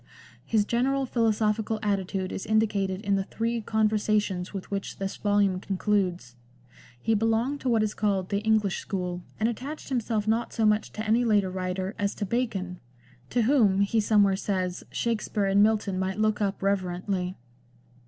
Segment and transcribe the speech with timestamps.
[0.43, 5.59] His general philosophical attitude is indi cated in the three Conversations with which this volume
[5.59, 6.35] concludes.
[6.99, 10.91] He belonged to what is called the English school, and attached himself not so much
[10.93, 12.79] to any later writer as to Bacon,
[13.29, 17.35] to whom, he somewhere says, Shakspere and Milton might look up reverently.